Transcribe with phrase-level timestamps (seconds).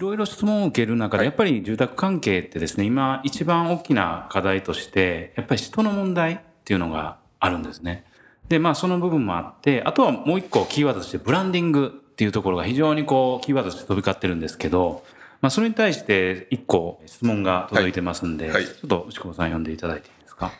[0.00, 8.04] ろいろ質問を受ける中で、やっぱり住宅関係ってですね、今一番大きな課題として、やっぱり人の問題っていうのがあるんですね。
[8.48, 15.04] で、まあその部分もあって、あとはもう一個キーワードとしてブランディングっていうところが非常にこうキーワードとして飛び交ってるんですけど、
[15.40, 20.50] まあそれに対して一個質問が届いてますんで、はいはい、ちょっと牛久さん読んでいただいていいですか？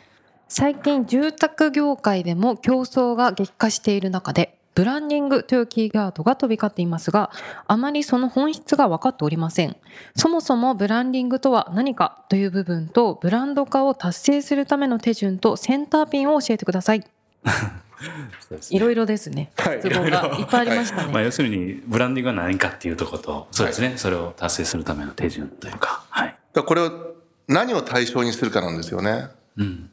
[0.47, 7.31] 最近住宅業界でも競争が激化している中で、ブランディングというキーワードが飛び交っていますが、
[7.67, 9.75] あまりその本質が分かっておりません。
[10.15, 17.05] そもそもブランディングとは何かという部分と、ブランド化を達成するための手順とセンターピンを教えてください。
[18.69, 19.51] いろいろですね。
[19.57, 21.11] 質問がいっぱいありましたね。
[21.11, 26.35] まあ要するにブランディングは何かっていうところと、そうですね、はい、それを達成するための手順というか、はい。
[26.53, 27.15] これを
[27.47, 29.27] 何を対象にするかなんですよね。
[29.57, 29.89] うん。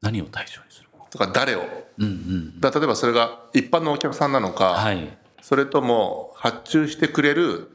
[0.00, 1.62] 何を対象にするとか誰を？
[1.98, 7.68] うんうん、だ例えばそれが一般のお客さんなのか、はい、それとも発注してくれる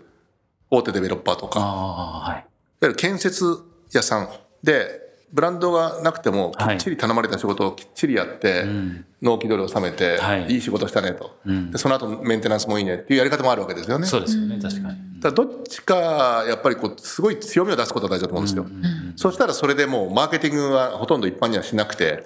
[0.71, 2.43] 大手デベロッパーとか、はい、いわ
[2.81, 3.59] ゆる建設
[3.93, 4.29] 屋さん
[4.63, 8.65] でブランドがなくてもきっちり頼まれた仕事をきっちりやって、
[9.21, 10.57] 納期通り納めて、い。
[10.57, 14.07] い仕事したねと、でその後メンテナンスもいいねっていうやり方もあるわけですよね。
[14.07, 15.19] そうですよね確かに。
[15.19, 18.65] だどっちかやっぱりこうすごい強みを出すことが大事だと思うんですよ。
[19.15, 22.23] そしたらそれでもうマーケティングはほとんど一般にはしなくて、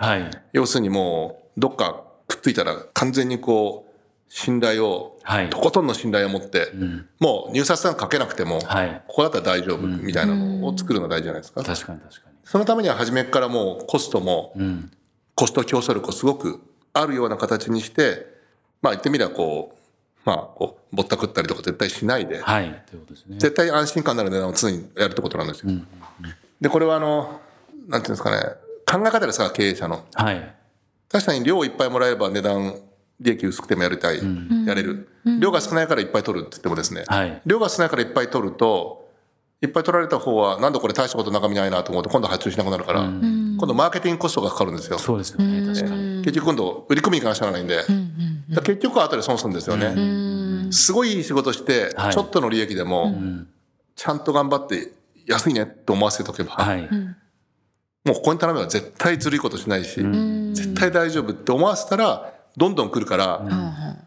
[0.53, 3.91] 要するにもうどっかくっついたら完全にこう
[4.33, 11.63] 信頼を、はい、とことんの信頼を持って、うん、もう入札さんかけなくても、はい、ここだったら大丈夫みたいなのを作るのが大事じゃないですか。
[11.63, 12.30] 確かに確かに。
[12.43, 14.53] そのためには初めからもうコストも、
[15.35, 16.61] コスト競争力をすごく
[16.93, 18.25] あるような形にして、
[18.81, 19.81] まあ言ってみればこう、
[20.23, 22.71] まあ、こう、ぼったくったりとか絶対しないで、はい、で
[23.27, 25.69] ね、絶対安心感のある値段を常にやるってことなんですよ。
[25.69, 25.85] うんうん、
[26.59, 27.41] で、これはあの、
[27.87, 28.37] なんていうんですかね、
[28.85, 30.05] 考え方ですから、経営者の。
[30.13, 30.55] はい。
[31.09, 32.75] 確かに量をいっぱいもらえば値段、
[33.19, 35.09] 利益薄くてもやりたい、うん、やれる、
[35.39, 39.00] 量が少ないからいっぱい取るって言ってもですね、はい、量が少ないからいっぱい取ると、
[39.61, 44.97] いっぱい取られた方は、なんでこれ大したこと中身ないなと思うと、今度発注しなくなるから、今度マーケティングコストがかかるんですよ。
[44.97, 46.23] そうですよね、確かに。
[46.23, 47.83] 結局今度、売り込みに関してはないんで、
[48.63, 50.71] 結局は後で損するんですよね。
[50.71, 53.13] すごいいい仕事して、ちょっとの利益でも、
[53.95, 54.93] ちゃんと頑張って
[55.27, 56.57] 安いねって思わせておけば、
[58.03, 60.01] もうここに頼めば絶対ずるいことしないし、
[60.53, 63.41] 絶対大丈夫って思わせたら、どんどん来るから、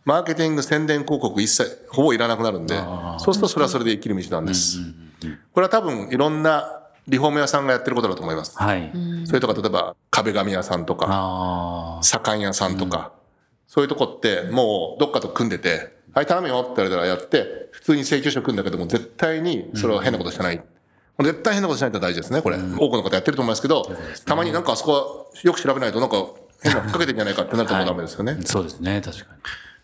[0.05, 2.77] マーケティング、宣伝広告一切ほぼいらなくなるんで、
[3.19, 4.79] そうするとそれはそれで生きる道なんです。
[5.53, 8.57] これは多分いろんなリフォーム屋さんがやってることだと思います。
[8.57, 8.91] はい。
[9.25, 13.13] それとか、例えば壁紙屋さんとか、左官屋さんとか、
[13.67, 20.63] そういうとこってもうどっかと組んでて、はい、頼むよって言われたらやって、普通に請求書組んだけども、絶対にそれは変なことしてない。
[21.21, 22.57] 絶対変なことしないと大事ですね、これ。
[22.57, 23.85] 多くの方やってると思いますけど、
[24.25, 26.27] たまになんかあそこはよく調べないとなんか
[26.63, 28.39] 変なふっかけてんじゃないかってなるともうダメですよね。
[28.45, 29.29] そうですね、確かに。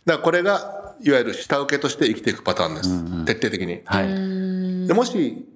[0.06, 3.24] だからこれが、いわゆる下請けとして生きていくパターンです。
[3.24, 3.80] 徹底的に。
[3.84, 4.06] はい。
[4.86, 5.46] でもし、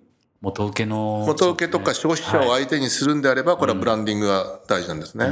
[0.40, 5.26] 元請けの、元請けとか消費者を相手にするんであれば、これはブランディングが大事なんですね。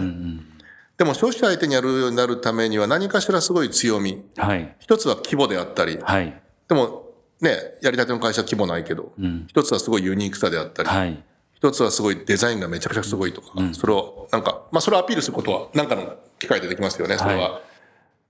[0.96, 4.24] でも消費者相手にやるようになるためには何かしらすごい強み。
[4.36, 5.98] はい、一つは規模であったり。
[6.00, 7.10] はい、でも
[7.40, 10.88] ね、やりたての会社規模ないけど、うん、一つはすごいユニークさであったり。
[10.88, 11.22] はい。
[11.54, 17.18] 一つはすごいデザインがめちゃくちゃすごいとか、うん、それをなんか、まあそれをアピールすることは何かの機会でできますよね。
[17.18, 17.60] それは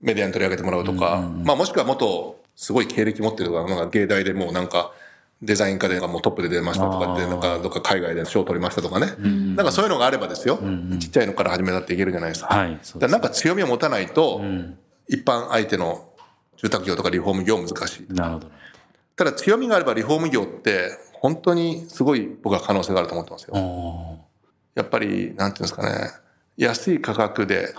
[0.01, 4.91] メディアに取り上げてもらうとか、まあもしくはもっとすごい経歴持ってるとか、なんか芸大でもうなんか
[5.45, 9.13] デザイン科でもうトップで出ましたとかって、なんかどっか海外で賞を取りましたとかね。
[9.55, 10.59] なんかそういうのがあればですよ。
[10.99, 12.47] ちっちゃいのから始めたっていけるじゃないですか。
[12.47, 12.79] はい。
[12.97, 14.41] だなんか強みを持たないと、
[15.07, 16.09] 一般相手の
[16.57, 18.13] 住宅業とかリフォーム業難しい。
[18.13, 18.47] なるほど。
[19.15, 24.19] ただ強みがあればリフォーム業って本当にすごい僕は可能性があると思ってますよ。
[24.75, 26.09] やっぱり、なんていうんですかね。
[26.57, 27.73] 安い価格で、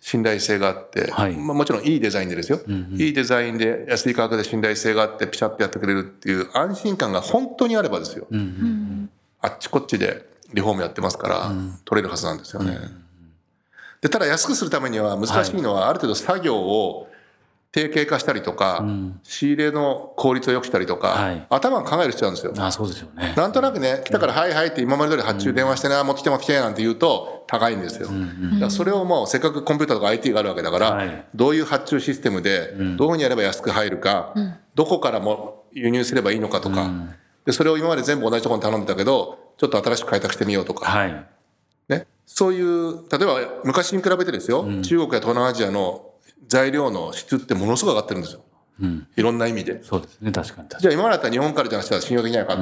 [0.00, 9.10] 信頼性があって、はい、まあ、もちろんいいデザインでですよ、うんうん、いいデザインで安い価格で信頼性があってピシャッとやってくれるっていう安心感が本当にあればですよ、うんうん、
[9.40, 13.04] あっちこっちでリフォームやってますから、うん、取れるはずなんですよね、うん、
[14.00, 17.08] でただ安くするためには難しいのはある程度作業を
[17.70, 22.54] 定型化したりとか、うん、仕入れの効率を良くしたりとか、はい、頭が考える必要なんですよ。
[22.56, 23.34] あそうですよね。
[23.36, 28.08] なんとなくね、来たからはいはいって今まで通り発注電話してね、持ってきて持ってなんて言うと高いんですよ。
[28.08, 36.90] うんうん、それをもうせっかくコンピューターとか IT があるわけだから、はい、どういう発注システムで、どういうふうにやれば安く入るか、うん、どこからも輸入すればいいのかとか、
[37.44, 40.86] で、それを今まで全部同じところに頼んでたけど、ちょっと新しく開拓してみようとか。
[40.86, 41.26] はい。
[41.88, 42.06] ね。
[42.26, 46.07] そういう、例えば昔に比べてですよ、うん、中国や東南アジアの
[46.46, 48.44] 材料の質ってものすごく上がってるんですよ。
[48.80, 49.82] うん、いろんな意味で。
[49.82, 52.56] そうですね、確かにじゃあ今までだったら日本からじゃなくて信用できないかっ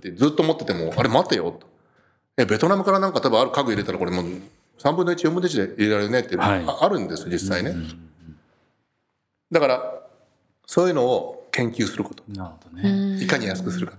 [0.00, 1.66] てずっと思ってても、あれ待てよと。
[2.36, 4.26] え、ベトナムからなんか多分ある家具入れたらこれもう
[4.78, 7.74] 3分の1、4分の1で入れられるねっていうのがあるんですよ、実際ね。
[9.50, 10.02] だから、
[10.66, 12.24] そういうのを研究すること。
[12.28, 13.22] なるほどね。
[13.22, 13.94] いかに安くするか。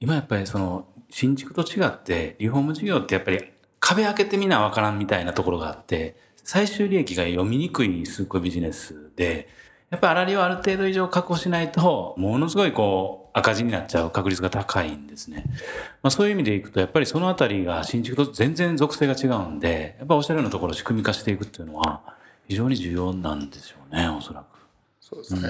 [0.00, 3.44] 今やっぱりその、新築と違って、リフォーム事業ってやっぱり
[3.78, 6.16] 壁開けてみなわからんみたいなところがあって、
[6.52, 9.48] 最終利益が読みにくいすごいビジネスで、
[9.88, 15.44] やっぱり粗利をある程度以上確保しないと、ものすごいこう、赤字になっちゃう確率が高いんですね。
[16.02, 22.02] まあそういう意味でいくと、やっぱりそのあたりが新築と全然属性が違うんで、やっぱおっしゃるようなところを仕組み化していくっていうのは、
[22.48, 24.46] 非常に重要なんでしょうね、おそらく。
[25.00, 25.48] そうですね。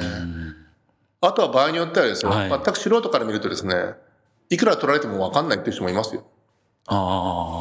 [1.22, 3.74] あとは場合によってはですよ、はい、全く素人から見るとですね、
[4.50, 6.24] いくら取られても分かんないっていう人もいますよ。
[6.88, 7.59] ああ。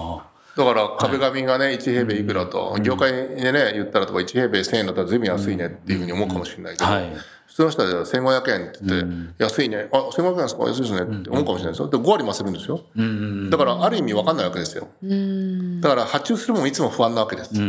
[0.59, 6.91] だから壁紙がね、1平米いくらと、業界でね、言ったらとか1平米1000円だったら随分安いねっていうふうに思うかもしれないけど、
[7.47, 10.63] 普通の人は1500円って言って、安いね、あ、1500円ですか？
[10.67, 11.87] 安いですねって思うかもしれないですよ。
[11.89, 12.81] で、5割増せるんですよ。
[13.49, 14.87] だからある意味分かんないわけですよ。
[15.81, 17.51] だから発注するもいつも不安なわけです。
[17.51, 17.63] 確か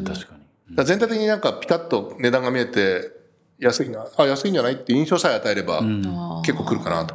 [0.00, 0.84] に確かに。
[0.84, 3.12] 全体的になんかピタッと値段が見えて、
[3.58, 4.72] 安いな、あ、安いんじゃない？
[4.72, 5.80] って印象さえ与えれば、
[6.44, 7.14] 結構来るかなと。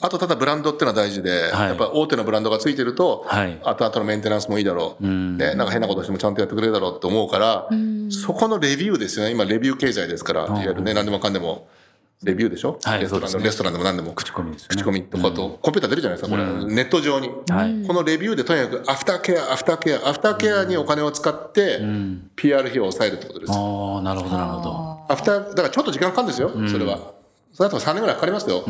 [0.00, 3.26] あと、ただブランドっていうのは大事で、やっぱ大手のブランドがついてると、
[3.62, 5.06] 後々のメンテナンスもいいだろう。
[5.06, 7.68] ね、なんか変なことしてもちゃんとやってくれるだろうって思うから、
[8.10, 9.32] そこのレビューですよね。
[9.32, 11.66] 今、レビュー経済ですから、いわゆるね、何でもかんでも。
[12.24, 14.12] レビューでしょ、はい、レストランの、レストランでも何でも。
[14.12, 16.74] 口コミです、ね、口コミとかと、コンピューター出るじゃないですか、これ。
[16.74, 17.86] ネット上に、はい。
[17.86, 21.80] このレビューでとにかく、アフターケア、アフターケア、アフターケアにお金を使って、
[22.36, 23.52] PR 費を抑えるってことです。
[23.52, 25.06] ああ、なるほど、なるほど。
[25.08, 26.98] アフター、だからちょっと時間かかるんですよ、それは。
[27.52, 28.64] それだと3年ぐらいかかりますよ。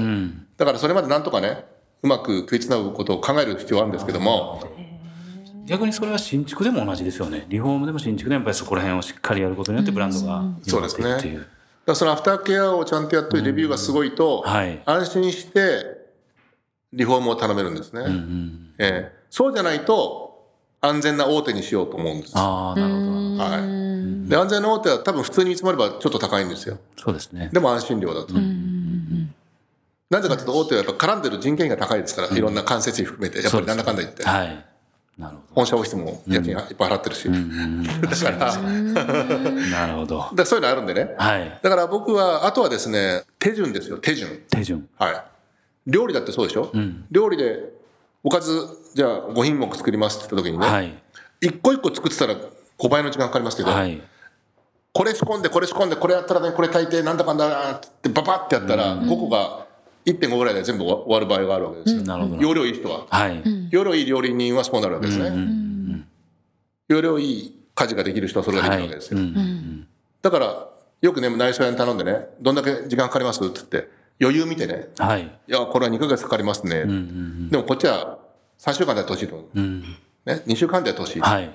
[0.56, 1.64] だからそれまでなんとかね、
[2.02, 4.62] うまく食いつなぐことを考える必要あるんですけども。
[5.64, 7.46] 逆にそれは新築でも同じですよね。
[7.48, 11.38] リフォームでも新築でもやっぱりそこら辺をしっかりやることによってブランドがそうですね。
[11.84, 16.02] だそのアフターケアをちゃんとやってレビューがすごいと、はい、安心して
[16.92, 18.02] リフォームを頼めるんですね。
[18.02, 20.48] うんうん、えー、そうじゃないと
[20.80, 22.32] 安全な大手にしようと思うんです。
[22.36, 23.06] ああ、なるほど。
[23.42, 24.28] はい。
[24.28, 26.78] で、安全な大手は多分普通に見積もればちょっと高いんですよ。
[26.96, 27.50] そうですね。
[27.52, 28.34] でも安心料だと。
[30.10, 34.24] なぜかというと大手はやっぱ絡んでる人件費が高いですから、いろんな間接費含めて、やっぱりなんだかんだ言って。
[34.24, 34.66] はい。
[35.18, 37.28] なるほど本社オフィスも家賃いっぱい払ってるし。
[37.30, 40.30] だから、なるほど。
[40.34, 41.14] だそういうのあるんでね。
[41.18, 41.58] はい。
[41.62, 44.42] だから僕は、あとはですね、手順ですよ、手順。
[44.50, 44.88] 手順。
[44.98, 45.22] はい。
[45.86, 47.58] 料理だってそうでしょ、うん、料理で、
[48.24, 50.94] おかず、じゃあ5品目作りますって言った時にね、はい、
[51.40, 52.36] 一個一個作ってたら
[52.78, 54.00] 5倍の時間かかりますけど、はい、
[54.92, 59.66] これ仕込んで、これ仕込んで、これやったらね、これ炊いて、なんだかんだってババってやったら、5個が
[60.04, 62.02] 1.5ぐらいで全部終わる場合があるわけですよ。
[62.02, 62.42] なるほど。
[62.42, 63.06] 容量いい人は。
[63.08, 63.42] はい。
[63.70, 66.04] 容量いい料理人はそうなるわけですね。
[66.88, 69.20] 容量いい家事ができる人はそれができるわけですよ。
[70.20, 70.68] だから、
[71.00, 73.88] よくね、内装屋に頼んでね、どんだけ時間かかりますって言って、
[74.20, 75.22] 余裕見てね、はい。
[75.22, 76.84] いや、これは2ヶ月かかりますね。
[77.50, 78.18] でもこっちは
[78.58, 79.60] 3週間でやってほしいと思う。
[80.24, 81.20] ね、2週間でやってほしい。
[81.20, 81.50] はい。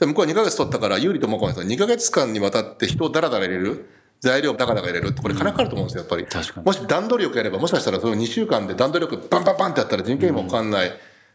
[0.00, 1.76] 向こうは2ヶ月取ったから有利と思うかもしれない。
[1.76, 3.88] 2ヶ月間にわたって人をダラダラ入れる。
[4.20, 6.26] 材料だかだか入れるって、これ金かかると思うんですよ、やっぱり。
[6.26, 6.66] 確かに。
[6.66, 10.92] もし段取りよくやれば、もしかしたらその2週間で段取りよくバンバンバンってやったら人件費もかかんない。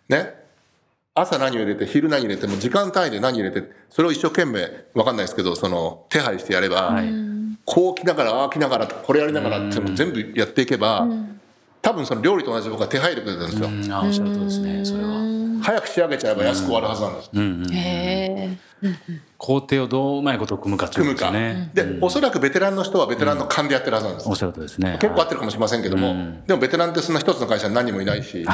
[0.10, 0.46] ね。
[1.18, 7.10] 朝何を入れて、昼何入れて、も時間単位で何入れて、それを一生懸命、わかんないですけど、その、手配してやれば、はい、
[7.64, 11.08] こう来ながら、ああ来ながら、これやりながらっていうのを全部やっていけば、
[11.82, 13.96] 多分その料理と同じ僕は手配力なんですよ。
[13.96, 15.45] ああ、おっしゃるとですね、それは。
[15.66, 17.30] 早く仕上げちゃえば安く終わるはずなんです。
[17.34, 18.58] うんへ
[19.38, 21.32] 工程をどううまいこと組むか組むか。
[21.32, 24.30] で、おそらくベテランの人はベテランの勘でやってるはずなんです。
[24.30, 25.00] おっしゃるとですね。
[25.02, 28.46] 結構合ってるかもしれませんけども、でもベテランってそんな一つの会社に何人もいないし、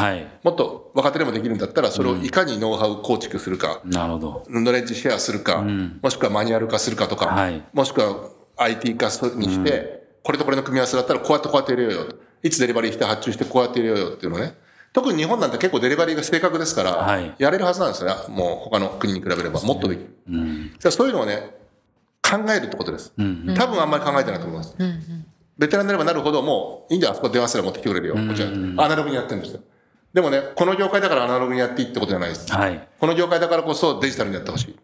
[0.43, 4.45] もっと若手でもできるんだったら、それをいかにノウハウ構築するか、なるほど。
[4.49, 5.61] ノレッジシェアするか、
[6.01, 9.11] もしくはマニュアル化するかとか、もしくは IT 化に
[9.49, 12.15] して、これとこれの組み合わせだったらこうやってこうやって入れようよと。
[12.43, 14.55] いつデリバリーして発注してこうやって入れようよっていうのね。
[14.93, 18.15] 特に日本なんて結構デリバリーが正確ですから、はい、やれるはずなんですよね。
[18.27, 20.15] もう他の国に比べればもっとできる。
[20.29, 21.55] うん、じゃそういうのをね、
[22.21, 23.13] 考えるってことです。
[23.17, 24.75] うんうん、多分あんまり考えてないと思います。
[24.77, 25.25] うんうん、
[25.57, 28.15] ベテランになればなるほど、もういいんだよ、あそこ電話すれば持ってきてくれるよ。
[28.15, 29.61] こちら、アナログにやってるんですよ。
[30.13, 32.51] でもね、この業界だからアナログにやっていいってことじゃないです。
[32.51, 34.75] はい、この業界だからこそデジタルにやってほしい。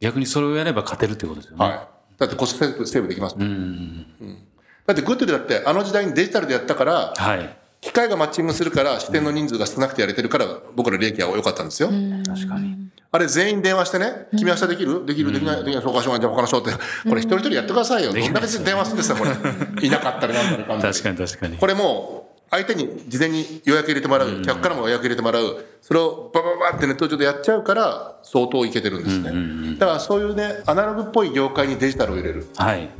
[0.00, 1.64] 逆にそれをやれば勝てるってことですよね。
[1.64, 1.88] はい。
[2.18, 3.46] だってコストセーブできますもん。
[3.46, 4.38] うんうん、
[4.86, 11.88] だってグッドでだってあの時代にデジタルでやったから、はい、機械がマッチングするから支店の人数が少なくてやれてるから僕ら利益は良かったんですよ。
[11.88, 12.88] 確かに。
[13.10, 15.06] あれ全員電話してね、君明日できる？
[15.06, 15.64] できるできない？
[15.64, 16.70] できないそうかしょうがじゃあ他の人って、
[17.08, 18.12] これ一人一人やってくださいよ。
[18.12, 19.30] どんだけ電話するんですか、これ。
[19.86, 21.56] いなかったりなんだりかんだ確かに確かに。
[21.56, 29.76] これもう、相手に事前に予約入れてもらう、客からも予約入れてもらう、それをバババってネット上でやっちゃうから、相当いけてるんですね。
[29.78, 32.46] だからそういうね、アナログっぽい業界にデジタルを入れる。
[32.56, 32.90] はい。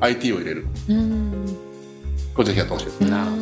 [0.00, 0.66] IT を入れる。
[0.90, 1.56] うん。
[2.34, 3.10] これぜひやってほしいですね。
[3.10, 3.36] なるほ